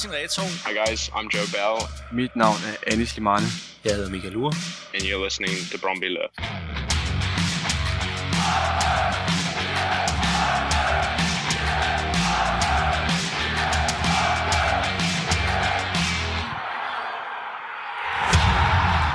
Martin 0.00 0.22
Reto. 0.22 0.42
Hi 0.64 0.72
guys, 0.72 1.10
I'm 1.14 1.28
Joe 1.28 1.44
Bell. 1.52 1.86
Mit 2.10 2.34
navn 2.34 2.62
er 2.64 2.92
Anis 2.92 3.16
Limane. 3.16 3.46
Jeg 3.84 3.94
hedder 3.94 4.10
Michael 4.10 4.36
Ure. 4.36 4.52
And 4.94 5.02
you're 5.02 5.24
listening 5.24 5.56
to 5.70 5.78
Bromby 5.78 6.08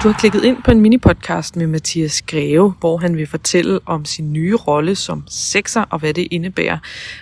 Du 0.05 0.09
har 0.09 0.19
klikket 0.19 0.43
ind 0.43 0.57
på 0.63 0.71
en 0.71 0.81
mini-podcast 0.81 1.55
med 1.55 1.67
Mathias 1.67 2.21
Greve, 2.21 2.73
hvor 2.79 2.97
han 2.97 3.17
vil 3.17 3.27
fortælle 3.27 3.79
om 3.85 4.05
sin 4.05 4.33
nye 4.33 4.55
rolle 4.55 4.95
som 4.95 5.23
sekser 5.27 5.81
og 5.81 5.99
hvad 5.99 6.13
det 6.13 6.27
indebærer 6.31 6.77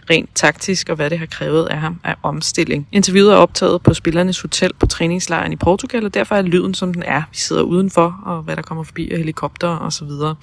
rent 0.10 0.30
taktisk 0.36 0.90
og 0.90 0.96
hvad 0.96 1.10
det 1.10 1.20
har 1.20 1.26
krævet 1.26 1.66
af 1.66 1.77
ham 1.77 2.00
af 2.04 2.16
omstilling. 2.24 2.88
Interviewet 2.91 3.34
er 3.34 3.36
optaget 3.36 3.82
på 3.82 3.94
Spillernes 3.94 4.41
Hotel 4.41 4.72
på 4.80 4.86
træningslejren 4.86 5.54
i 5.54 5.55
Portugal, 5.55 6.05
og 6.05 6.14
derfor 6.14 6.36
er 6.36 6.41
lyden 6.41 6.74
som 6.74 6.94
den 6.94 7.04
er. 7.04 7.22
Vi 7.32 7.38
sidder 7.38 7.62
udenfor, 7.62 8.22
og 8.26 8.41
hvad 8.41 8.55
der 8.55 8.62
kommer 8.62 8.84
forbi 8.84 9.12
af 9.12 9.18
helikopter 9.18 9.68
og 9.68 9.94
så 9.94 10.05
videre. 10.05 10.36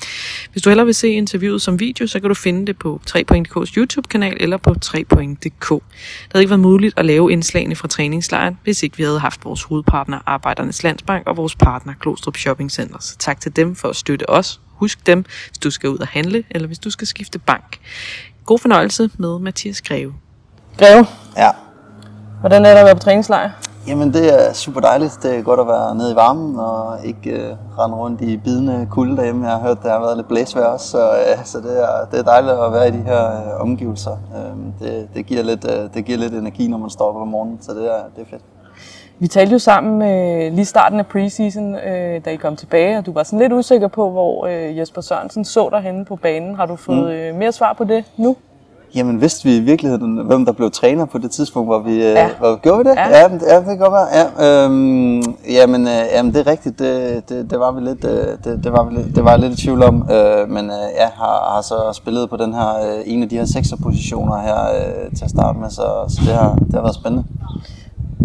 Hvis 0.53 0.63
du 0.63 0.71
hellere 0.71 0.87
vil 0.87 0.95
se 0.95 1.09
interviewet 1.09 1.63
som 1.63 1.81
video, 1.81 2.07
så 2.07 2.21
kan 2.21 2.29
du 2.29 2.35
finde 2.35 2.67
det 2.67 2.79
på 2.79 3.01
3.dk's 3.11 3.73
YouTube-kanal 3.77 4.37
eller 4.41 4.57
på 4.57 4.75
3.dk. 4.85 5.69
Det 5.71 5.83
havde 6.33 6.43
ikke 6.43 6.51
været 6.51 6.61
muligt 6.61 6.99
at 6.99 7.07
lave 7.07 7.33
indslagene 7.33 7.77
fra 7.77 7.89
træningslejren, 7.89 8.59
hvis 8.65 8.83
ikke 8.83 8.97
vi 8.97 9.03
havde 9.03 9.19
haft 9.19 9.45
vores 9.45 9.63
hovedpartner 9.63 10.19
Arbejdernes 10.27 10.83
Landsbank 10.83 11.27
og 11.27 11.37
vores 11.37 11.55
partner 11.55 11.95
Klostrup 12.31 12.37
Shopping 12.37 12.71
Center. 12.71 12.97
Så 13.01 13.17
tak 13.19 13.41
til 13.41 13.57
dem 13.57 13.77
for 13.77 13.89
at 13.89 13.97
støtte 13.97 14.31
os. 14.31 14.61
Husk 14.77 15.07
dem, 15.07 15.25
hvis 15.49 15.59
du 15.59 15.71
skal 15.71 15.91
ud 15.91 15.99
og 15.99 16.07
handle, 16.07 16.45
eller 16.51 16.67
hvis 16.67 16.79
du 16.79 16.91
skal 16.91 17.07
skifte 17.07 17.39
bank. 17.39 17.81
God 18.45 18.59
fornøjelse 18.59 19.11
med 19.19 19.39
Mathias 19.39 19.83
Greve. 19.83 20.15
Greve, 20.79 21.07
Ja, 21.37 21.51
hvordan 22.41 22.65
er 22.65 22.71
det 22.71 22.79
at 22.79 22.85
være 22.85 22.95
på 22.95 23.01
træningslejr? 23.01 23.51
jamen 23.87 24.13
det 24.13 24.49
er 24.49 24.53
super 24.53 24.81
dejligt. 24.81 25.19
Det 25.23 25.39
er 25.39 25.43
godt 25.43 25.61
at 25.61 25.67
være 25.67 25.95
nede 25.95 26.13
i 26.13 26.15
varmen 26.15 26.59
og 26.59 27.05
ikke 27.05 27.31
uh, 27.33 27.79
rende 27.79 27.97
rundt 27.97 28.21
i 28.21 28.37
bidende 28.37 28.87
kulde 28.91 29.17
derhjemme. 29.17 29.47
Jeg 29.47 29.55
har 29.57 29.63
hørt, 29.63 29.83
der 29.83 29.91
har 29.93 30.01
været 30.01 30.17
lidt 30.17 30.29
blæsvejr 30.29 30.67
også, 30.67 30.87
så, 30.89 31.11
uh, 31.39 31.45
så 31.45 31.59
det, 31.59 31.83
er, 31.83 32.07
det 32.11 32.19
er 32.19 32.23
dejligt 32.23 32.53
at 32.53 32.73
være 32.73 32.89
i 32.89 32.91
de 32.91 33.03
her 33.03 33.55
uh, 33.55 33.61
omgivelser. 33.61 34.17
Uh, 34.35 34.87
det, 34.87 35.09
det, 35.15 35.27
giver 35.27 35.43
lidt, 35.43 35.65
uh, 35.65 35.95
det 35.95 36.05
giver 36.05 36.19
lidt 36.19 36.35
energi, 36.35 36.69
når 36.69 36.79
man 36.79 36.91
står 36.91 37.09
op 37.09 37.17
om 37.17 37.29
morgenen, 37.29 37.59
så 37.63 37.73
det 37.73 37.85
er, 37.87 38.03
det 38.17 38.23
er 38.23 38.31
fedt. 38.31 38.43
Vi 39.21 39.29
talte 39.29 39.53
jo 39.53 39.59
sammen 39.59 40.03
øh, 40.03 40.53
lige 40.53 40.65
starten 40.65 40.99
af 40.99 41.07
preseason, 41.07 41.75
øh, 41.75 42.25
da 42.25 42.31
I 42.31 42.37
kom 42.37 42.57
tilbage, 42.57 42.99
og 42.99 43.07
du 43.07 43.13
var 43.13 43.23
sådan 43.23 43.39
lidt 43.39 43.53
usikker 43.53 43.89
på, 43.89 44.11
hvor 44.11 44.47
øh, 44.47 44.79
Jesper 44.79 45.01
Sørensen 45.01 45.45
så 45.45 45.69
dig 45.73 45.81
henne 45.81 46.05
på 46.05 46.17
banen. 46.17 46.55
Har 46.55 46.67
du 46.67 46.77
fået 46.77 47.13
øh, 47.13 47.35
mere 47.35 47.53
svar 47.53 47.73
på 47.79 47.85
det 47.85 48.05
nu? 48.17 48.37
Jamen 48.95 49.21
vidste 49.21 49.45
vi 49.49 49.57
i 49.57 49.61
virkeligheden, 49.61 50.27
hvem 50.27 50.45
der 50.45 50.53
blev 50.53 50.71
træner 50.71 51.05
på 51.05 51.19
det 51.19 51.31
tidspunkt, 51.31 51.69
hvor 51.69 51.79
vi, 51.79 51.97
Ja. 52.03 52.11
ja. 52.13 52.29
hvor 52.39 52.51
vi 52.53 52.59
gjorde 52.63 52.79
vi 52.79 52.91
det? 52.91 52.97
Ja. 52.97 53.09
Ja, 53.19 53.29
det, 53.29 53.43
ja, 53.49 53.57
det 53.57 53.65
kan 53.67 53.79
godt 53.79 53.93
være. 53.93 54.09
Ja, 54.19 54.65
øhm, 54.65 55.23
jamen, 55.51 55.87
øh, 55.87 56.03
jamen, 56.15 56.33
det 56.35 56.41
er 56.41 56.51
rigtigt. 56.51 56.79
Det, 56.79 57.29
det, 57.29 57.51
det 57.51 57.61
var 57.61 57.73
vi 57.73 57.81
lidt, 57.81 58.05
øh, 58.05 58.27
det, 58.45 58.65
det 58.65 58.73
var 58.73 58.85
vi 58.85 58.95
lidt, 58.95 59.17
det 59.17 59.25
var 59.25 59.31
jeg 59.31 59.41
lidt 59.41 59.53
i 59.59 59.63
tvivl 59.63 59.83
om. 59.83 60.09
Øh, 60.13 60.49
men 60.49 60.65
øh, 60.65 60.87
ja, 60.99 61.09
har, 61.17 61.55
har 61.55 61.63
så 61.63 61.93
spillet 61.93 62.31
på 62.31 62.37
den 62.37 62.55
her 62.55 62.69
øh, 62.69 63.01
en 63.05 63.23
af 63.23 63.29
de 63.29 63.37
her 63.37 63.45
sekserpositioner 63.45 64.41
her 64.41 64.61
øh, 64.75 65.17
til 65.17 65.25
at 65.25 65.31
starte 65.31 65.59
med, 65.59 65.71
så, 65.71 65.87
så 66.09 66.21
det 66.27 66.35
har, 66.35 66.55
det 66.55 66.75
har 66.75 66.81
været 66.83 66.95
spændende. 66.95 67.25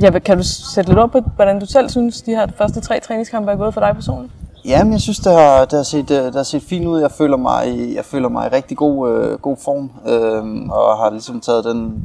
Ja, 0.01 0.19
kan 0.19 0.37
du 0.37 0.43
sætte 0.43 0.89
lidt 0.89 0.99
op 0.99 1.11
på, 1.11 1.19
hvordan 1.19 1.59
du 1.59 1.65
selv 1.65 1.89
synes, 1.89 2.21
de 2.21 2.31
her 2.31 2.47
første 2.57 2.81
tre 2.81 2.99
træningskampe 2.99 3.51
er 3.51 3.55
gået 3.55 3.73
for 3.73 3.81
dig 3.81 3.95
personligt? 3.95 4.33
Jamen, 4.67 4.93
jeg 4.93 5.01
synes, 5.01 5.19
det 5.19 5.33
har, 5.33 5.65
det 5.65 5.73
har, 5.73 5.83
set, 5.83 6.11
øh, 6.11 6.25
det 6.25 6.35
har 6.35 6.43
set 6.43 6.61
fint 6.61 6.85
ud. 6.85 6.99
Jeg 6.99 7.11
føler 7.11 7.37
mig 7.37 7.75
i, 7.75 7.95
jeg 7.95 8.05
føler 8.05 8.29
mig 8.29 8.47
i 8.47 8.55
rigtig 8.55 8.77
god, 8.77 9.09
øh, 9.09 9.39
god 9.39 9.57
form, 9.57 9.91
øh, 10.07 10.69
og 10.69 10.97
har 10.97 11.09
ligesom 11.09 11.39
taget 11.41 11.65
den, 11.65 12.03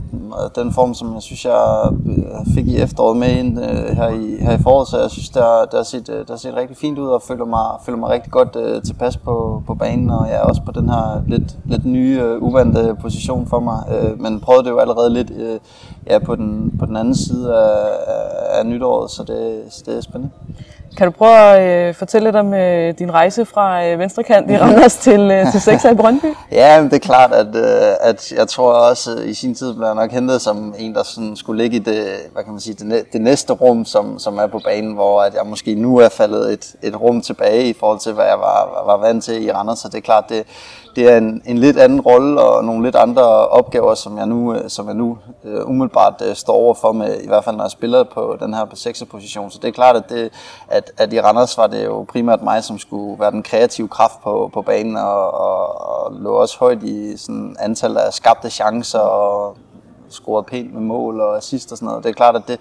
den 0.55 0.73
form, 0.73 0.95
som 0.95 1.15
jeg 1.15 1.23
synes, 1.23 1.45
jeg 1.45 1.89
øh, 2.07 2.55
fik 2.55 2.67
i 2.67 2.77
efteråret 2.77 3.17
med 3.17 3.29
ind 3.29 3.59
øh, 3.65 3.97
her, 3.97 4.09
i, 4.09 4.37
her 4.41 4.59
i 4.59 4.63
foråret. 4.63 4.89
Så 4.89 5.01
jeg 5.01 5.11
synes, 5.11 5.29
det 5.29 5.43
har, 5.43 5.61
det 5.61 5.75
har, 5.75 5.83
set, 5.83 6.09
øh, 6.09 6.19
det 6.19 6.31
har 6.31 6.37
set 6.37 6.57
rigtig 6.57 6.77
fint 6.77 6.99
ud, 6.99 7.09
og 7.09 7.23
føler 7.23 7.45
mig, 7.45 7.67
føler 7.85 7.99
mig 7.99 8.11
rigtig 8.11 8.33
godt 8.33 8.57
øh, 8.57 8.83
tilpas 8.83 9.17
på, 9.17 9.63
på 9.67 9.75
banen. 9.75 10.11
Og 10.11 10.29
jeg 10.29 10.37
er 10.37 10.43
også 10.43 10.63
på 10.63 10.73
den 10.73 10.89
her 10.89 11.23
lidt, 11.27 11.57
lidt 11.65 11.85
nye, 11.85 12.21
øh, 12.23 12.43
uvante 12.43 12.97
position 13.01 13.47
for 13.47 13.61
mig. 13.61 13.85
Øh, 13.91 14.21
men 14.21 14.41
prøvede 14.41 14.65
det 14.65 14.71
jo 14.71 14.79
allerede 14.79 15.13
lidt 15.13 15.31
øh, 15.31 15.59
ja, 16.07 16.19
på, 16.19 16.37
den, 16.37 16.77
på 16.79 16.87
den 16.87 16.97
anden 16.97 17.15
side 17.15 17.55
af, 17.55 17.89
af 18.59 18.67
nytåret, 18.67 19.11
så 19.11 19.23
det, 19.23 19.63
så 19.71 19.83
det 19.87 19.97
er 19.97 20.01
spændende. 20.01 20.31
Kan 20.97 21.07
du 21.07 21.11
prøve 21.11 21.37
at 21.37 21.89
øh, 21.89 21.95
fortælle 21.95 22.27
lidt 22.27 22.37
om 22.37 22.55
øh, 22.55 22.95
din 22.99 23.13
rejse 23.13 23.45
fra 23.45 23.87
øh, 23.87 23.99
venstrekant 23.99 24.51
i 24.51 24.57
Randers 24.59 24.97
til, 24.97 25.21
øh, 25.21 25.53
til 25.53 25.61
6 25.71 25.85
i 25.85 25.95
Brøndby? 25.95 26.27
Ja, 26.53 26.81
men 26.81 26.91
det 26.91 26.97
er 26.97 27.07
klart, 27.07 27.33
at, 27.33 27.57
øh, 27.57 27.95
at 28.01 28.33
jeg 28.33 28.49
tror 28.49 28.73
også, 28.73 29.17
øh, 29.19 29.29
i 29.29 29.35
sin 29.35 29.55
tid 29.55 29.75
blev 29.75 29.87
jeg 29.87 29.95
nok 29.95 30.11
hentet 30.11 30.41
som 30.43 30.75
en, 30.79 30.95
der 30.95 31.03
sådan 31.03 31.37
skulle 31.37 31.63
ligge 31.63 31.77
i 31.77 31.81
det, 31.81 32.07
hvad 32.33 32.45
kan 32.45 32.53
man 32.53 32.61
sige, 32.61 32.75
det, 32.75 33.05
det 33.13 33.21
næste 33.21 33.53
rum, 33.53 33.85
som, 33.85 34.19
som 34.19 34.39
er 34.39 34.47
på 34.47 34.61
banen, 34.65 34.93
hvor 34.93 35.23
at 35.23 35.35
jeg 35.35 35.47
måske 35.47 35.75
nu 35.75 35.99
er 35.99 36.09
faldet 36.09 36.53
et, 36.53 36.75
et 36.83 37.01
rum 37.01 37.21
tilbage 37.21 37.69
i 37.69 37.73
forhold 37.73 37.99
til, 37.99 38.13
hvad 38.13 38.25
jeg 38.25 38.39
var, 38.39 38.83
var 38.87 38.97
vant 38.97 39.25
til 39.25 39.47
i 39.47 39.53
Randers. 39.53 39.79
Så 39.79 39.89
det 39.89 39.97
er 39.97 40.03
klart, 40.03 40.25
det, 40.29 40.47
det 40.97 41.13
er 41.13 41.19
en, 41.19 41.43
en 41.47 41.59
lidt 41.59 41.79
anden 41.79 42.01
rolle 42.01 42.41
og 42.41 42.65
nogle 42.65 42.85
lidt 42.85 42.97
andre 42.97 43.23
opgaver, 43.49 43.95
som 43.95 44.19
jeg 44.19 44.27
nu, 44.27 44.55
øh, 44.55 44.71
som 44.71 44.87
jeg 44.87 44.95
nu 44.95 45.19
uh, 45.45 45.71
umiddelbart 45.71 46.23
uh, 46.29 46.35
står 46.35 46.55
overfor 46.55 46.93
med, 46.93 47.21
i 47.21 47.27
hvert 47.27 47.45
fald 47.45 47.57
når 47.57 47.65
jeg 47.65 47.71
spiller 47.71 48.05
på 48.05 48.37
den 48.41 48.55
her 48.55 48.65
på 48.65 48.77
6. 48.77 49.05
position. 49.11 49.51
Så 49.51 49.59
det 49.63 49.69
er 49.69 49.73
klart, 49.73 49.97
at, 49.97 50.09
det, 50.09 50.31
at, 50.69 50.80
at 50.97 51.13
i 51.13 51.21
Randers 51.21 51.59
var 51.59 51.67
det 51.67 51.85
jo 51.85 52.07
primært 52.09 52.43
mig, 52.43 52.65
som 52.65 52.79
skulle 52.79 53.21
være 53.21 53.31
den 53.31 53.43
kreative 53.43 53.89
kraft 53.89 54.23
på, 54.23 54.51
på 54.53 54.63
banen 54.63 54.97
og, 54.97 55.31
og, 55.31 55.81
og 55.81 56.13
lå 56.13 56.33
også 56.33 56.59
højt 56.59 56.83
i 56.83 57.17
sådan 57.17 57.57
antallet 57.61 58.01
af 58.01 58.13
skabte 58.13 58.51
chancer 58.51 58.99
og 58.99 59.57
scoret 60.09 60.47
pænt 60.47 60.75
med 60.75 60.83
mål 60.83 61.21
og 61.21 61.37
assist 61.37 61.73
og 61.73 61.79
sådan 61.79 61.87
noget. 61.87 62.05
Det 62.05 62.11
er 62.11 62.15
klart, 62.15 62.37
at 62.37 62.43
det, 62.49 62.61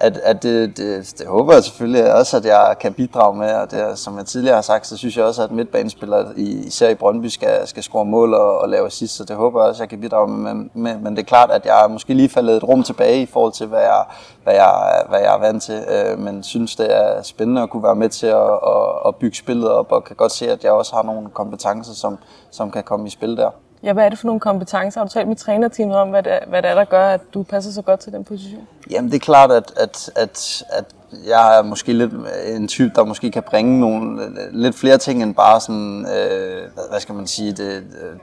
at, 0.00 0.16
at 0.16 0.42
det, 0.42 0.76
det, 0.76 1.14
det 1.18 1.26
håber 1.26 1.52
jeg 1.54 1.64
selvfølgelig 1.64 2.14
også, 2.14 2.36
at 2.36 2.44
jeg 2.44 2.76
kan 2.80 2.92
bidrage 2.94 3.36
med, 3.36 3.54
og 3.54 3.70
det, 3.70 3.98
som 3.98 4.18
jeg 4.18 4.26
tidligere 4.26 4.54
har 4.54 4.62
sagt, 4.62 4.86
så 4.86 4.96
synes 4.96 5.16
jeg 5.16 5.24
også, 5.24 5.42
at 5.42 5.50
midtbanespillere, 5.52 6.26
i- 6.36 6.66
især 6.66 6.88
i 6.88 6.94
Brøndby, 6.94 7.26
skal, 7.26 7.66
skal 7.66 7.82
score 7.82 8.04
mål 8.04 8.34
og, 8.34 8.58
og 8.58 8.68
lave 8.68 8.86
assist, 8.86 9.16
så 9.16 9.24
det 9.24 9.36
håber 9.36 9.60
jeg 9.62 9.68
også, 9.68 9.78
at 9.78 9.80
jeg 9.80 9.88
kan 9.88 10.00
bidrage 10.00 10.28
med, 10.28 10.54
med. 10.74 10.98
Men 10.98 11.16
det 11.16 11.22
er 11.22 11.26
klart, 11.26 11.50
at 11.50 11.66
jeg 11.66 11.84
er 11.84 11.88
måske 11.88 12.14
lige 12.14 12.28
faldet 12.28 12.56
et 12.56 12.64
rum 12.64 12.82
tilbage 12.82 13.22
i 13.22 13.26
forhold 13.26 13.52
til, 13.52 13.66
hvad 13.66 13.80
jeg, 13.80 14.04
hvad 14.44 14.54
jeg, 14.54 15.02
hvad 15.08 15.18
jeg 15.20 15.34
er 15.34 15.38
vant 15.38 15.62
til, 15.62 15.84
øh, 15.88 16.18
men 16.18 16.42
synes, 16.42 16.76
det 16.76 16.96
er 16.96 17.22
spændende 17.22 17.62
at 17.62 17.70
kunne 17.70 17.82
være 17.82 17.94
med 17.96 18.08
til 18.08 18.26
at, 18.26 18.50
at, 18.52 18.88
at 19.06 19.16
bygge 19.16 19.36
spillet 19.36 19.70
op, 19.70 19.92
og 19.92 20.04
kan 20.04 20.16
godt 20.16 20.32
se, 20.32 20.50
at 20.50 20.64
jeg 20.64 20.72
også 20.72 20.94
har 20.94 21.02
nogle 21.02 21.28
kompetencer, 21.34 21.92
som, 21.94 22.18
som 22.50 22.70
kan 22.70 22.82
komme 22.82 23.06
i 23.06 23.10
spil 23.10 23.36
der. 23.36 23.50
Ja, 23.82 23.92
hvad 23.92 24.04
er 24.04 24.08
det 24.08 24.18
for 24.18 24.26
nogle 24.26 24.40
kompetencer? 24.40 25.00
Har 25.00 25.06
du 25.06 25.12
talt 25.12 25.28
med 25.28 25.36
trænerteamet 25.36 25.96
om, 25.96 26.10
hvad 26.10 26.22
det, 26.22 26.32
er, 26.32 26.38
hvad 26.46 26.62
det 26.62 26.70
er, 26.70 26.74
der 26.74 26.84
gør, 26.84 27.08
at 27.08 27.20
du 27.34 27.42
passer 27.42 27.72
så 27.72 27.82
godt 27.82 28.00
til 28.00 28.12
den 28.12 28.24
position? 28.24 28.68
Jamen 28.90 29.10
det 29.10 29.16
er 29.16 29.24
klart, 29.24 29.52
at, 29.52 29.72
at, 29.76 30.10
at, 30.16 30.64
at 30.70 30.84
jeg 31.26 31.58
er 31.58 31.62
måske 31.62 31.92
lidt 31.92 32.12
en 32.46 32.68
type, 32.68 32.92
der 32.94 33.04
måske 33.04 33.30
kan 33.30 33.42
bringe 33.42 33.80
nogle 33.80 34.20
lidt 34.52 34.76
flere 34.76 34.98
ting 34.98 35.22
end 35.22 35.34
bare 35.34 35.60
sådan, 35.60 36.06
øh, 36.16 36.62
hvad 36.90 37.00
skal 37.00 37.14
man 37.14 37.26
sige, 37.26 37.52
det, 37.52 37.82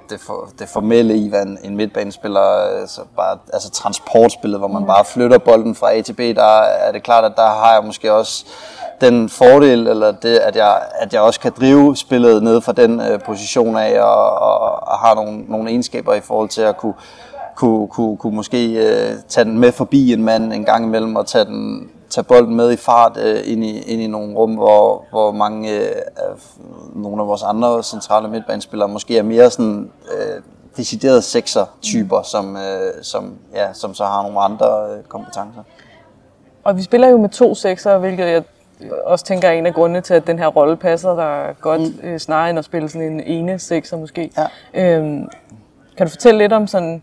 det, 0.10 0.20
for, 0.20 0.50
det 0.60 0.70
formelle 0.70 1.18
i, 1.18 1.30
hvad 1.30 1.42
en, 1.42 1.58
en 1.64 1.76
midtbanespiller, 1.76 2.40
altså, 2.82 3.02
bare, 3.16 3.38
altså 3.54 3.70
transportspillet, 3.70 4.60
hvor 4.60 4.68
man 4.68 4.86
bare 4.86 5.06
flytter 5.06 5.38
bolden 5.38 5.76
fra 5.76 5.94
A 5.94 6.02
til 6.02 6.14
B, 6.14 6.20
der 6.20 6.62
er 6.62 6.92
det 6.92 7.04
klart, 7.04 7.24
at 7.24 7.34
der 7.36 7.46
har 7.46 7.74
jeg 7.74 7.84
måske 7.86 8.14
også 8.14 8.46
den 9.02 9.30
fordel, 9.30 9.88
eller 9.88 10.12
det, 10.12 10.38
at 10.38 10.56
jeg, 10.56 10.82
at 11.00 11.14
jeg 11.14 11.22
også 11.22 11.40
kan 11.40 11.52
drive 11.60 11.96
spillet 11.96 12.44
ned 12.44 12.62
fra 12.62 12.72
den 12.72 13.02
øh, 13.02 13.20
position 13.26 13.78
af, 13.78 14.02
og, 14.02 14.40
og, 14.40 14.88
og 14.88 15.00
har 15.00 15.16
nogle, 15.16 15.44
nogle 15.48 15.70
egenskaber 15.70 16.14
i 16.14 16.22
forhold 16.22 16.50
til 16.50 16.62
at 16.62 16.78
kunne, 16.78 16.94
kunne, 17.56 17.88
kunne, 17.88 18.18
kunne 18.18 18.36
måske 18.36 18.74
øh, 18.74 19.12
tage 19.28 19.46
den 19.46 19.60
med 19.60 19.72
forbi 19.72 20.14
en 20.14 20.24
mand 20.24 20.54
en 20.54 20.66
gang 20.66 20.86
imellem, 20.86 21.16
og 21.16 21.26
tage, 21.26 21.46
den, 21.46 21.90
tage 22.18 22.26
bolden 22.26 22.56
med 22.56 22.72
i 22.72 22.76
fart 22.76 23.18
øh, 23.18 23.40
ind, 23.46 23.64
i, 23.64 23.82
ind 23.82 24.02
i 24.02 24.08
nogle 24.08 24.36
rum, 24.36 24.56
hvor, 24.56 25.06
hvor 25.10 25.32
mange 25.32 25.72
øh, 25.72 25.92
af 26.16 26.24
nogle 26.96 27.22
af 27.22 27.28
vores 27.28 27.44
andre 27.44 27.84
centrale 27.84 28.28
midtbanespillere 28.28 28.88
måske 28.88 29.18
er 29.18 29.24
mere 29.24 29.50
sådan 29.50 29.92
øh, 30.12 30.42
deciderede 30.78 31.22
sekser-typer, 31.22 32.22
som, 32.22 32.56
øh, 32.56 33.04
som, 33.04 33.34
ja, 33.56 33.74
som 33.74 33.94
så 33.94 34.06
har 34.06 34.24
nogle 34.24 34.40
andre 34.40 34.68
øh, 34.68 35.04
kompetencer. 35.04 35.62
Og 36.64 36.78
vi 36.78 36.82
spiller 36.82 37.08
jo 37.08 37.18
med 37.18 37.30
to 37.30 37.56
sekser, 37.56 37.98
hvilket 37.98 38.26
jeg 38.26 38.44
også 39.06 39.26
tænker 39.26 39.48
er 39.48 39.52
en 39.52 39.66
af 39.66 39.74
grundene 39.74 40.02
til, 40.02 40.14
at 40.14 40.28
den 40.28 40.40
her 40.40 40.48
rolle 40.48 40.78
passer 40.78 41.16
der 41.16 41.54
godt, 41.62 41.82
mm. 41.82 42.10
øh, 42.10 42.20
snarere 42.20 42.50
end 42.50 42.60
at 42.60 42.66
spille 42.66 42.90
sådan 42.90 43.12
en 43.12 43.22
ene 43.22 43.60
sekser 43.60 43.98
måske. 43.98 44.32
Ja. 44.74 44.98
Øhm, 44.98 45.30
kan 45.98 46.06
du 46.08 46.10
fortælle 46.10 46.38
lidt 46.38 46.54
om 46.54 46.68
sådan 46.68 47.02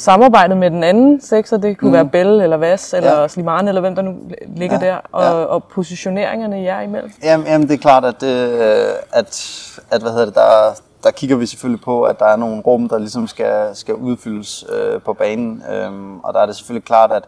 samarbejdet 0.00 0.56
med 0.56 0.70
den 0.70 0.84
anden 0.84 1.20
sekser? 1.20 1.56
Det 1.56 1.78
kunne 1.78 1.88
mm. 1.88 1.94
være 1.94 2.06
Bell 2.06 2.40
eller 2.40 2.56
Vas 2.56 2.94
eller 2.94 3.20
Ja. 3.20 3.28
Slimane 3.28 3.68
eller 3.68 3.80
hvem 3.80 3.94
der 3.94 4.02
nu 4.02 4.14
ligger 4.56 4.78
Ja, 4.80 4.86
der. 4.86 4.96
Og, 5.12 5.22
ja. 5.22 5.30
og 5.30 5.64
positioneringerne 5.64 6.62
jer 6.62 6.80
imellem. 6.80 7.12
Jamen, 7.22 7.46
jamen 7.46 7.68
det 7.68 7.74
er 7.74 7.78
klart, 7.78 8.04
at, 8.04 8.22
øh, 8.22 8.88
at, 9.12 9.56
at 9.90 10.00
hvad 10.00 10.10
hedder 10.10 10.24
det, 10.24 10.34
der, 10.34 10.80
der 11.04 11.10
kigger 11.10 11.36
vi 11.36 11.46
selvfølgelig 11.46 11.84
på, 11.84 12.02
at 12.02 12.18
der 12.18 12.26
er 12.26 12.36
nogle 12.36 12.60
rum, 12.60 12.88
der 12.88 12.98
ligesom 12.98 13.26
skal, 13.26 13.76
skal 13.76 13.94
udfyldes 13.94 14.64
øh, 14.72 15.00
på 15.02 15.12
banen. 15.12 15.62
Øhm, 15.72 16.18
og 16.20 16.34
der 16.34 16.40
er 16.40 16.46
det 16.46 16.56
selvfølgelig 16.56 16.84
klart, 16.84 17.12
at, 17.12 17.24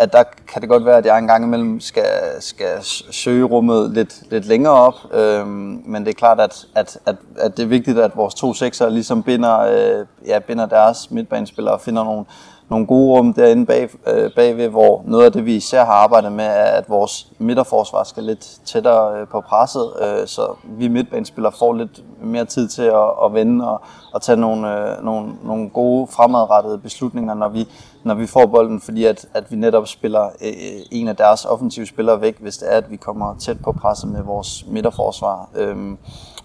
at 0.00 0.12
der 0.12 0.22
kan 0.52 0.60
det 0.60 0.68
godt 0.68 0.84
være, 0.84 0.96
at 0.96 1.06
jeg 1.06 1.18
en 1.18 1.26
gang 1.26 1.44
imellem 1.44 1.80
skal, 1.80 2.04
skal 2.40 2.82
søge 3.10 3.44
rummet 3.44 3.90
lidt, 3.90 4.30
lidt 4.30 4.46
længere 4.46 4.74
op. 4.74 4.94
Øhm, 5.14 5.82
men 5.86 6.04
det 6.04 6.08
er 6.08 6.18
klart, 6.18 6.40
at, 6.40 6.66
at, 6.74 6.98
at, 7.06 7.16
at 7.38 7.56
det 7.56 7.62
er 7.62 7.66
vigtigt, 7.66 7.98
at 7.98 8.16
vores 8.16 8.34
to 8.34 8.54
sekser 8.54 8.88
ligesom 8.88 9.22
binder, 9.22 9.58
øh, 9.58 10.06
ja, 10.26 10.38
binder 10.38 10.66
deres 10.66 11.10
midtbanespillere 11.10 11.74
og 11.74 11.80
finder 11.80 12.04
nogle, 12.04 12.24
nogle 12.70 12.86
gode 12.86 13.18
rum 13.18 13.34
derinde 13.34 13.66
bag, 13.66 13.88
øh, 14.06 14.30
bagved, 14.36 14.68
hvor 14.68 15.02
noget 15.06 15.24
af 15.24 15.32
det, 15.32 15.46
vi 15.46 15.56
især 15.56 15.84
har 15.84 15.92
arbejdet 15.92 16.32
med, 16.32 16.44
er, 16.44 16.64
at 16.64 16.88
vores 16.88 17.32
midterforsvar 17.38 18.04
skal 18.04 18.24
lidt 18.24 18.60
tættere 18.64 19.20
øh, 19.20 19.28
på 19.28 19.40
presset, 19.40 19.92
øh, 20.02 20.26
så 20.26 20.54
vi 20.64 20.88
midtbanespillere 20.88 21.52
får 21.58 21.72
lidt 21.74 22.04
mere 22.22 22.44
tid 22.44 22.68
til 22.68 22.82
at, 22.82 23.10
at 23.24 23.34
vende 23.34 23.70
og, 23.70 23.80
og 24.12 24.22
tage 24.22 24.36
nogle, 24.36 24.90
øh, 24.90 25.04
nogle, 25.04 25.32
nogle 25.44 25.70
gode 25.70 26.06
fremadrettede 26.06 26.78
beslutninger, 26.78 27.34
når 27.34 27.48
vi, 27.48 27.68
når 28.04 28.14
vi 28.14 28.26
får 28.26 28.46
bolden, 28.46 28.80
fordi 28.80 29.04
at, 29.04 29.26
at 29.34 29.50
vi 29.50 29.56
netop 29.56 29.88
spiller 29.88 30.24
øh, 30.24 30.52
en 30.90 31.08
af 31.08 31.16
deres 31.16 31.44
offensive 31.44 31.86
spillere 31.86 32.20
væk, 32.20 32.36
hvis 32.40 32.58
det 32.58 32.72
er, 32.72 32.76
at 32.76 32.90
vi 32.90 32.96
kommer 32.96 33.34
tæt 33.38 33.56
på 33.64 33.72
presset 33.72 34.10
med 34.10 34.22
vores 34.22 34.64
midterforsvar. 34.68 35.48
Øh, 35.56 35.76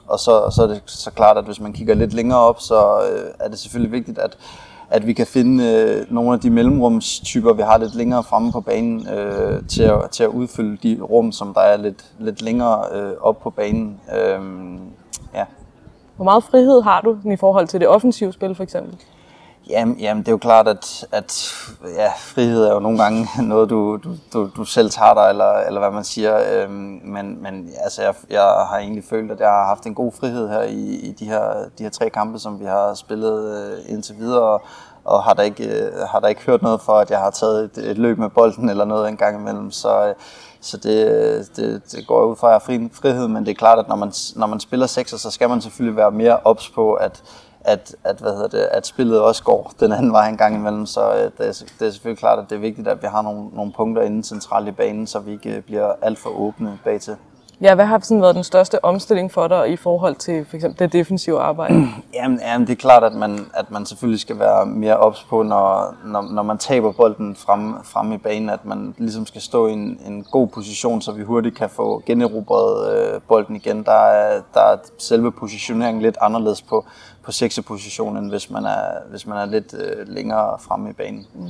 og 0.08 0.20
så, 0.20 0.50
så 0.50 0.64
er 0.64 0.68
det 0.68 0.82
så 0.86 1.12
klart, 1.12 1.38
at 1.38 1.46
hvis 1.46 1.60
man 1.60 1.74
kigger 1.74 1.94
lidt 1.94 2.14
længere 2.14 2.40
op, 2.40 2.60
så 2.60 3.00
øh, 3.12 3.30
er 3.40 3.50
det 3.50 3.60
selvfølgelig 3.60 3.92
vigtigt, 3.92 4.20
at, 4.20 4.38
at 4.96 5.08
vi 5.08 5.14
kan 5.14 5.28
finde 5.28 5.64
øh, 5.64 6.14
nogle 6.14 6.34
af 6.34 6.40
de 6.40 6.50
mellemrumstyper, 6.50 7.54
vi 7.54 7.62
har 7.62 7.78
lidt 7.78 7.96
længere 7.96 8.24
fremme 8.24 8.52
på 8.52 8.62
banen, 8.62 9.08
øh, 9.08 9.68
til, 9.68 9.84
at, 9.84 10.10
til 10.12 10.24
at 10.24 10.30
udfylde 10.30 10.78
de 10.84 11.02
rum, 11.02 11.32
som 11.32 11.54
der 11.54 11.62
er 11.62 11.78
lidt, 11.78 12.06
lidt 12.20 12.42
længere 12.42 12.84
øh, 12.94 13.12
op 13.22 13.40
på 13.40 13.50
banen. 13.50 14.00
Øh, 14.18 14.40
ja. 15.34 15.46
Hvor 16.16 16.24
meget 16.24 16.44
frihed 16.44 16.82
har 16.82 17.02
du 17.02 17.18
i 17.32 17.36
forhold 17.36 17.68
til 17.68 17.80
det 17.80 17.88
offensive 17.88 18.34
spil 18.34 18.56
for 18.56 18.64
eksempel? 18.64 18.96
Jamen, 19.70 20.00
jamen, 20.00 20.24
det 20.24 20.28
er 20.28 20.32
jo 20.32 20.38
klart, 20.38 20.68
at, 20.68 21.08
at 21.12 21.54
ja, 21.96 22.12
frihed 22.18 22.64
er 22.64 22.74
jo 22.74 22.80
nogle 22.80 22.98
gange 23.04 23.28
noget, 23.44 23.70
du, 23.70 23.98
du, 24.04 24.16
du, 24.34 24.50
du 24.58 24.66
selv 24.66 24.90
tager 24.90 25.14
dig, 25.14 25.30
eller, 25.30 25.54
eller 25.54 25.80
hvad 25.80 25.92
man 25.92 26.04
siger. 26.04 26.64
Øhm, 26.64 27.02
men 27.04 27.44
men 27.44 27.70
altså, 27.84 28.02
jeg, 28.02 28.14
jeg 28.30 28.42
har 28.42 28.78
egentlig 28.78 29.04
følt, 29.04 29.32
at 29.32 29.40
jeg 29.40 29.50
har 29.50 29.68
haft 29.68 29.86
en 29.86 29.96
god 29.96 30.12
frihed 30.12 30.50
her 30.50 30.62
i, 30.62 30.96
i 30.96 31.12
de, 31.12 31.26
her, 31.26 31.54
de 31.78 31.84
her 31.84 31.90
tre 31.90 32.10
kampe, 32.10 32.40
som 32.40 32.60
vi 32.60 32.66
har 32.66 32.94
spillet 32.94 33.58
øh, 33.58 33.94
indtil 33.94 34.18
videre. 34.18 34.42
Og, 34.42 34.62
og 35.06 35.24
har 35.24 35.34
der, 35.34 35.44
ikke, 35.44 35.64
øh, 35.64 35.94
har 36.12 36.20
der 36.20 36.28
ikke 36.28 36.46
hørt 36.46 36.62
noget 36.62 36.82
for, 36.82 36.94
at 36.94 37.12
jeg 37.12 37.20
har 37.20 37.30
taget 37.30 37.64
et, 37.64 37.90
et 37.90 37.98
løb 37.98 38.18
med 38.18 38.30
bolden 38.30 38.70
eller 38.70 38.86
noget 38.86 39.10
en 39.10 39.18
gang 39.18 39.40
imellem. 39.42 39.72
Så, 39.72 40.08
øh, 40.08 40.16
så 40.62 40.78
det, 40.78 41.50
det, 41.56 41.92
det 41.92 42.08
går 42.08 42.26
ud 42.26 42.36
fra, 42.36 42.48
at 42.48 42.52
jeg 42.52 42.56
har 42.56 42.66
fri, 42.66 42.90
frihed, 42.94 43.28
men 43.28 43.46
det 43.46 43.52
er 43.52 43.56
klart, 43.56 43.80
at 43.80 43.88
når 43.88 43.96
man, 43.96 44.12
når 44.36 44.48
man 44.48 44.60
spiller 44.60 44.88
sekser, 44.88 45.18
så 45.18 45.32
skal 45.32 45.50
man 45.50 45.62
selvfølgelig 45.62 45.98
være 45.98 46.12
mere 46.12 46.40
ops 46.44 46.70
på, 46.70 46.94
at 46.94 47.24
at, 47.66 47.96
at, 48.04 48.18
hvad 48.18 48.32
hedder 48.32 48.48
det, 48.48 48.60
at 48.72 48.88
spillet 48.88 49.22
også 49.22 49.44
går 49.44 49.74
den 49.80 49.92
anden 49.92 50.12
vej 50.12 50.30
en 50.30 50.38
gang 50.38 50.56
imellem. 50.56 50.86
Så 50.86 51.14
øh, 51.14 51.32
det, 51.38 51.48
er, 51.48 51.66
det 51.80 51.88
er 51.88 51.92
selvfølgelig 51.92 52.20
klart, 52.20 52.40
at 52.40 52.46
det 52.50 52.56
er 52.56 52.60
vigtigt, 52.60 52.88
at 52.88 53.02
vi 53.02 53.08
har 53.08 53.22
nogle, 53.22 53.50
nogle 53.54 53.72
punkter 53.72 54.02
inden 54.02 54.24
centralt 54.24 54.68
i 54.68 54.72
banen, 54.72 55.08
så 55.08 55.20
vi 55.20 55.32
ikke 55.32 55.56
øh, 55.56 55.62
bliver 55.62 55.94
alt 56.02 56.20
for 56.20 56.30
åbne 56.30 56.80
bag 56.84 57.02
til. 57.02 57.16
Ja, 57.62 57.76
hvad 57.76 57.86
har 57.86 58.00
sådan 58.00 58.22
været 58.22 58.36
den 58.36 58.44
største 58.44 58.86
omstilling 58.86 59.32
for 59.32 59.48
dig 59.48 59.72
i 59.72 59.76
forhold 59.76 60.16
til 60.16 60.46
for 60.46 60.56
eksempel 60.56 60.80
det 60.80 60.94
defensive 60.94 61.40
arbejde? 61.40 61.74
Jamen, 62.14 62.40
jamen 62.40 62.68
det 62.68 62.74
er 62.74 62.78
klart, 62.78 63.04
at 63.04 63.14
man, 63.14 63.46
at 63.54 63.72
man 63.72 63.86
selvfølgelig 63.86 64.20
skal 64.20 64.40
være 64.40 64.66
mere 64.66 64.98
ops 64.98 65.24
på, 65.24 65.44
når, 65.44 65.96
når, 66.06 66.22
når 66.22 66.44
man 66.44 66.58
taber 66.58 66.92
bolden 66.92 67.36
frem, 67.36 67.84
frem 67.84 68.12
i 68.12 68.18
banen, 68.18 68.50
at 68.50 68.66
man 68.66 68.96
ligesom 68.98 69.26
skal 69.26 69.42
stå 69.42 69.68
i 69.68 69.72
en, 69.74 70.00
en 70.06 70.24
god 70.32 70.48
position, 70.48 71.02
så 71.02 71.12
vi 71.12 71.24
hurtigt 71.24 71.58
kan 71.58 71.70
få 71.70 72.04
generobret 72.06 72.98
øh, 72.98 73.22
bolden 73.28 73.56
igen. 73.56 73.84
Der 73.84 74.06
er, 74.06 74.42
der 74.54 74.62
er 74.62 74.78
selve 74.98 75.32
positioneringen 75.32 76.02
lidt 76.02 76.18
anderledes 76.22 76.62
på, 76.62 76.86
på 77.24 77.32
sekserpositionen, 77.32 78.24
end 78.24 78.32
hvis 78.32 78.50
man 78.50 78.66
er, 78.66 78.82
hvis 79.10 79.28
man 79.28 79.38
er 79.38 79.46
lidt 79.46 79.74
øh, 79.74 80.08
længere 80.08 80.60
fremme 80.60 80.90
i 80.90 80.94
banen. 80.94 81.28
Mm. 81.34 81.48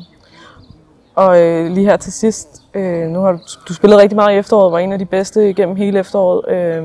Og 1.15 1.41
øh, 1.41 1.71
lige 1.71 1.85
her 1.85 1.97
til 1.97 2.13
sidst, 2.13 2.61
øh, 2.73 3.07
nu 3.07 3.19
har 3.19 3.31
du, 3.31 3.39
du 3.67 3.73
spillet 3.73 3.99
rigtig 3.99 4.15
meget 4.15 4.35
i 4.35 4.37
efteråret, 4.37 4.71
var 4.71 4.79
en 4.79 4.91
af 4.91 4.99
de 4.99 5.05
bedste 5.05 5.49
igennem 5.49 5.75
hele 5.75 5.99
efteråret. 5.99 6.55
Øh, 6.55 6.83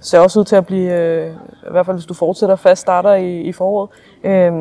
ser 0.00 0.18
også 0.20 0.40
ud 0.40 0.44
til 0.44 0.56
at 0.56 0.66
blive, 0.66 0.92
øh, 0.92 1.32
i 1.68 1.70
hvert 1.70 1.86
fald 1.86 1.96
hvis 1.96 2.06
du 2.06 2.14
fortsætter 2.14 2.56
fast 2.56 2.80
starter 2.80 3.14
i, 3.14 3.40
i 3.40 3.52
foråret. 3.52 3.90
Øh, 4.24 4.52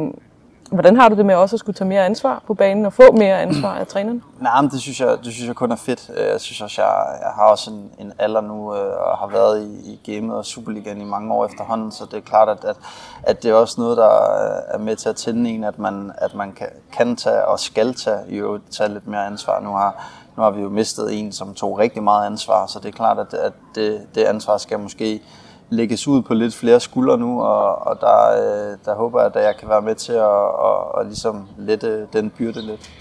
Hvordan 0.71 0.95
har 0.95 1.09
du 1.09 1.15
det 1.15 1.25
med 1.25 1.35
også 1.35 1.55
at 1.55 1.59
skulle 1.59 1.73
tage 1.73 1.87
mere 1.87 2.05
ansvar 2.05 2.43
på 2.47 2.53
banen 2.53 2.85
og 2.85 2.93
få 2.93 3.11
mere 3.11 3.41
ansvar 3.41 3.75
af 3.75 3.87
træneren? 3.87 4.23
Nej, 4.39 4.61
men 4.61 4.71
det 4.71 4.81
synes, 4.81 4.99
jeg, 4.99 5.17
det 5.23 5.33
synes 5.33 5.47
jeg 5.47 5.55
kun 5.55 5.71
er 5.71 5.75
fedt. 5.75 6.11
Øh, 6.17 6.27
jeg 6.31 6.41
synes 6.41 6.61
også, 6.61 6.81
jeg, 6.81 7.17
jeg 7.21 7.31
har 7.35 7.43
også 7.43 7.71
en, 7.71 7.91
en 7.99 8.13
alder 8.19 8.41
nu 8.41 8.75
øh, 8.75 9.09
og 9.11 9.17
har 9.17 9.27
været 9.27 9.61
i, 9.63 9.91
i 9.91 10.15
gamet 10.15 10.35
og 10.35 10.45
Superligaen 10.45 11.01
i 11.01 11.05
mange 11.05 11.33
år 11.33 11.45
efterhånden, 11.45 11.91
så 11.91 12.05
det 12.05 12.17
er 12.17 12.21
klart, 12.21 12.49
at, 12.49 12.65
at, 12.65 12.75
at 13.23 13.43
det 13.43 13.51
er 13.51 13.55
også 13.55 13.81
noget, 13.81 13.97
der 13.97 14.09
øh, 14.09 14.61
er 14.73 14.77
med 14.77 14.95
til 14.95 15.09
at 15.09 15.15
tænde 15.15 15.49
en, 15.49 15.63
at 15.63 15.79
man, 15.79 16.11
at 16.17 16.35
man 16.35 16.51
kan, 16.51 16.67
kan 16.91 17.15
tage 17.15 17.45
og 17.45 17.59
skal 17.59 17.93
tage, 17.93 18.19
jo, 18.27 18.59
tage 18.71 18.89
lidt 18.89 19.07
mere 19.07 19.25
ansvar. 19.25 19.59
Nu 19.59 19.69
har, 19.69 20.09
nu 20.37 20.43
har 20.43 20.51
vi 20.51 20.61
jo 20.61 20.69
mistet 20.69 21.19
en, 21.19 21.31
som 21.31 21.53
tog 21.53 21.79
rigtig 21.79 22.03
meget 22.03 22.25
ansvar, 22.25 22.65
så 22.65 22.79
det 22.79 22.87
er 22.87 22.93
klart, 22.93 23.19
at, 23.19 23.33
at 23.33 23.53
det, 23.75 24.01
det 24.15 24.23
ansvar 24.23 24.57
skal 24.57 24.79
måske 24.79 25.21
lægges 25.69 26.07
ud 26.07 26.21
på 26.21 26.33
lidt 26.33 26.55
flere 26.55 26.79
skuldre 26.79 27.17
nu, 27.17 27.41
og, 27.41 27.87
og 27.87 28.01
der, 28.01 28.31
øh, 28.31 28.77
der 28.85 28.95
håber 28.95 29.21
jeg, 29.21 29.35
at 29.35 29.43
jeg 29.43 29.55
kan 29.59 29.69
være 29.69 29.81
med 29.81 29.95
til 29.95 30.13
at, 30.13 30.45
at, 30.69 30.99
at, 30.99 31.05
ligesom 31.05 31.47
lette 31.57 32.07
den 32.13 32.29
byrde 32.29 32.61
lidt. 32.61 32.91